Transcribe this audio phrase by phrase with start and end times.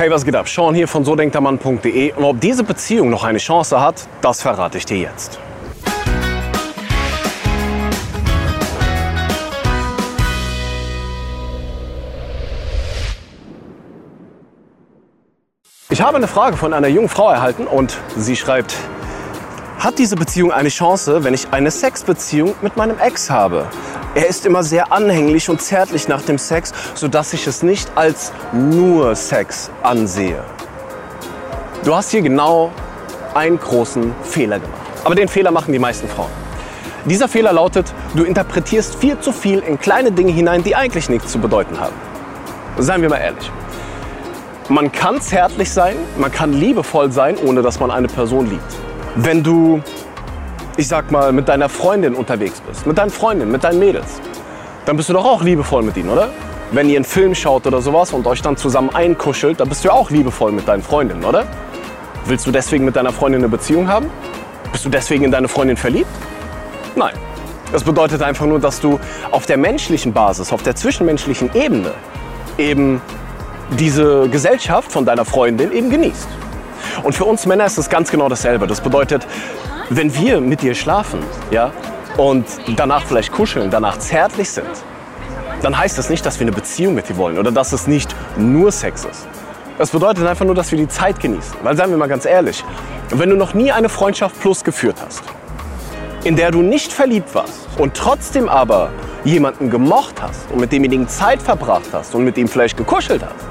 [0.00, 0.48] Hey, was geht ab?
[0.48, 4.86] Sean hier von sodenktermann.de und ob diese Beziehung noch eine Chance hat, das verrate ich
[4.86, 5.38] dir jetzt.
[15.90, 18.74] Ich habe eine Frage von einer jungen Frau erhalten und sie schreibt,
[19.78, 23.66] hat diese Beziehung eine Chance, wenn ich eine Sexbeziehung mit meinem Ex habe?
[24.14, 28.32] Er ist immer sehr anhänglich und zärtlich nach dem Sex, sodass ich es nicht als
[28.52, 30.42] nur Sex ansehe.
[31.84, 32.72] Du hast hier genau
[33.34, 34.80] einen großen Fehler gemacht.
[35.04, 36.30] Aber den Fehler machen die meisten Frauen.
[37.04, 41.30] Dieser Fehler lautet, du interpretierst viel zu viel in kleine Dinge hinein, die eigentlich nichts
[41.30, 41.94] zu bedeuten haben.
[42.78, 43.50] Seien wir mal ehrlich.
[44.68, 48.76] Man kann zärtlich sein, man kann liebevoll sein, ohne dass man eine Person liebt.
[49.14, 49.82] Wenn du
[50.80, 54.18] ich sag mal, mit deiner Freundin unterwegs bist, mit deinen Freundinnen, mit deinen Mädels,
[54.86, 56.30] dann bist du doch auch liebevoll mit ihnen, oder?
[56.72, 59.88] Wenn ihr einen Film schaut oder sowas und euch dann zusammen einkuschelt, dann bist du
[59.88, 61.44] ja auch liebevoll mit deinen Freundinnen, oder?
[62.24, 64.08] Willst du deswegen mit deiner Freundin eine Beziehung haben?
[64.72, 66.08] Bist du deswegen in deine Freundin verliebt?
[66.96, 67.12] Nein.
[67.72, 68.98] Das bedeutet einfach nur, dass du
[69.32, 71.92] auf der menschlichen Basis, auf der zwischenmenschlichen Ebene
[72.56, 73.02] eben
[73.78, 76.39] diese Gesellschaft von deiner Freundin eben genießt.
[77.02, 78.66] Und für uns Männer ist es ganz genau dasselbe.
[78.66, 79.26] Das bedeutet,
[79.88, 81.20] wenn wir mit dir schlafen,
[81.50, 81.72] ja,
[82.16, 84.68] und danach vielleicht kuscheln, danach zärtlich sind,
[85.62, 88.14] dann heißt das nicht, dass wir eine Beziehung mit dir wollen oder dass es nicht
[88.36, 89.26] nur Sex ist.
[89.78, 91.56] Das bedeutet einfach nur, dass wir die Zeit genießen.
[91.62, 92.64] Weil, seien wir mal ganz ehrlich,
[93.10, 95.22] wenn du noch nie eine Freundschaft plus geführt hast,
[96.24, 98.90] in der du nicht verliebt warst und trotzdem aber
[99.24, 103.46] jemanden gemocht hast und mit demjenigen Zeit verbracht hast und mit ihm vielleicht gekuschelt hast,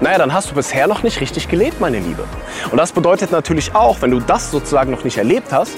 [0.00, 2.24] naja, dann hast du bisher noch nicht richtig gelebt, meine Liebe.
[2.70, 5.72] Und das bedeutet natürlich auch, wenn du das sozusagen noch nicht erlebt hast,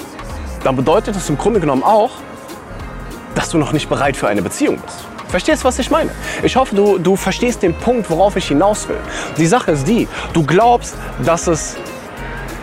[0.63, 2.13] dann bedeutet es im Grunde genommen auch,
[3.35, 4.99] dass du noch nicht bereit für eine Beziehung bist.
[5.29, 6.11] Verstehst, was ich meine?
[6.43, 9.01] Ich hoffe, du, du verstehst den Punkt, worauf ich hinaus will.
[9.39, 11.77] Die Sache ist die, du glaubst, dass es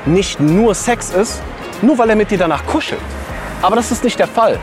[0.05, 1.41] nicht nur Sex ist,
[1.81, 3.01] nur weil er mit dir danach kuschelt.
[3.61, 4.59] Aber das ist nicht der Fall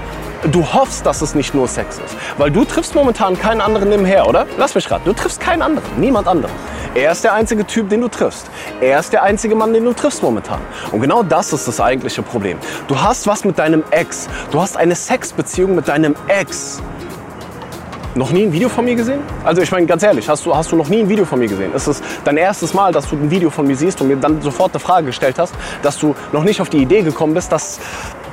[0.51, 2.17] du hoffst, dass es nicht nur Sex ist.
[2.39, 4.47] Weil du triffst momentan keinen anderen nebenher, oder?
[4.59, 5.05] Lass mich raten.
[5.05, 6.55] Du triffst keinen anderen, niemand anderen.
[6.97, 8.47] Er ist der einzige Typ, den du triffst.
[8.81, 10.61] Er ist der einzige Mann, den du triffst momentan.
[10.93, 12.57] Und genau das ist das eigentliche Problem.
[12.89, 14.31] Du hast was mit deinem Ex.
[14.51, 16.81] Du hast eine Sexbeziehung mit deinem Ex.
[18.15, 19.21] Noch nie ein Video von mir gesehen?
[19.45, 21.49] Also ich meine ganz ehrlich, hast du, hast du noch nie ein Video von mir
[21.49, 21.75] gesehen?
[21.75, 24.41] Ist es dein erstes Mal, dass du ein Video von mir siehst und mir dann
[24.41, 27.79] sofort eine Frage gestellt hast, dass du noch nicht auf die Idee gekommen bist, dass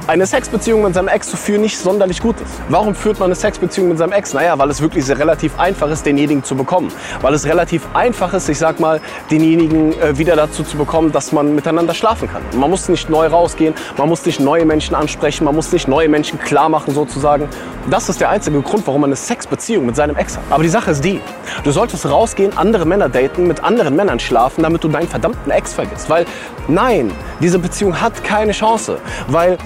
[0.08, 2.52] eine Sexbeziehung mit seinem Ex zu führen nicht sonderlich gut ist.
[2.68, 4.34] Warum führt man eine Sexbeziehung mit seinem Ex?
[4.34, 6.92] Naja, weil es wirklich relativ einfach ist, denjenigen zu bekommen.
[7.22, 9.00] Weil es relativ einfach ist, ich sag mal,
[9.32, 12.42] denjenigen äh, wieder dazu zu bekommen, dass man miteinander schlafen kann.
[12.60, 16.10] Man muss nicht neu rausgehen, man muss nicht neue Menschen ansprechen, man muss nicht neue
[16.10, 17.48] Menschen klar machen sozusagen.
[17.90, 20.44] Das ist der einzige Grund, warum man eine Sexbeziehung mit seinem Ex hat.
[20.50, 21.22] Aber die Sache ist die,
[21.64, 25.74] du solltest rausgehen, andere Männer daten, mit anderen Männern schlafen, damit du deinen verdammten Ex
[25.74, 26.10] vergisst.
[26.10, 26.26] Weil
[26.68, 28.98] nein, diese Beziehung hat keine Chance.
[29.28, 29.58] Weil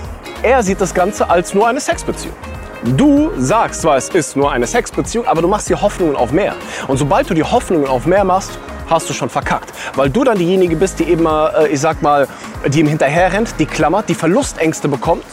[0.44, 2.36] er sieht das Ganze als nur eine Sexbeziehung.
[2.84, 6.53] Du sagst zwar, es ist nur eine Sexbeziehung, aber du machst dir Hoffnungen auf mehr.
[6.88, 8.59] Und sobald du die Hoffnungen auf mehr machst,
[8.90, 9.74] hast du schon verkackt.
[9.96, 12.28] Weil du dann diejenige bist, die eben, äh, ich sag mal,
[12.68, 15.24] die ihm hinterher rennt, die klammert, die Verlustängste bekommt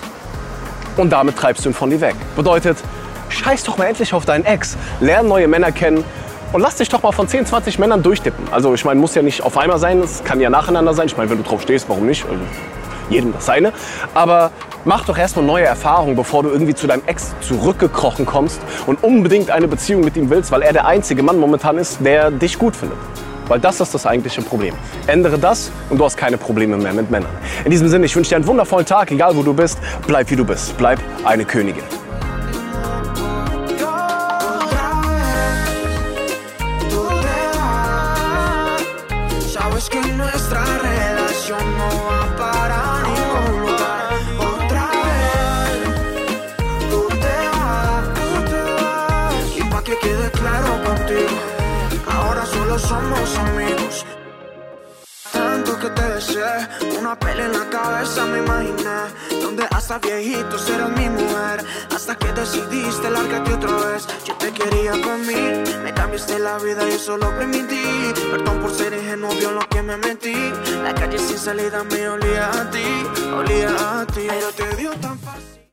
[0.97, 2.15] und damit treibst du ihn von dir weg.
[2.35, 2.79] Bedeutet,
[3.29, 6.03] scheiß doch mal endlich auf deinen Ex, lern neue Männer kennen
[6.53, 8.47] und lass dich doch mal von 10, 20 Männern durchdippen.
[8.53, 11.07] Also ich meine, muss ja nicht auf einmal sein, es kann ja nacheinander sein.
[11.07, 12.25] Ich meine, wenn du drauf stehst, warum nicht?
[12.25, 12.41] Also,
[13.11, 13.73] jedem das seine.
[14.15, 14.51] Aber
[14.85, 19.51] mach doch erstmal neue Erfahrungen, bevor du irgendwie zu deinem Ex zurückgekrochen kommst und unbedingt
[19.51, 22.77] eine Beziehung mit ihm willst, weil er der einzige Mann momentan ist, der dich gut
[22.77, 22.99] findet.
[23.47, 24.75] Weil das ist das eigentliche Problem.
[25.07, 27.31] Ändere das und du hast keine Probleme mehr mit Männern.
[27.65, 29.79] In diesem Sinne, ich wünsche dir einen wundervollen Tag, egal wo du bist.
[30.07, 30.77] Bleib wie du bist.
[30.79, 31.85] Bleib eine Königin.
[52.11, 54.07] Ahora solo somos amigos.
[55.33, 56.47] Tanto que te deseo,
[57.01, 59.43] una pelea en la cabeza me imaginé.
[59.43, 61.65] Donde hasta viejito serás mi mujer.
[61.95, 64.07] Hasta que decidiste largarte otra vez.
[64.25, 68.13] Yo te quería conmigo, me cambiaste la vida y eso lo permití.
[68.31, 70.37] Perdón por ser ingenuo, vio lo que me metí.
[70.83, 72.87] La calle sin salida me olía a ti,
[73.35, 74.27] olía a ti.
[74.29, 75.64] Pero te dio tan fácil.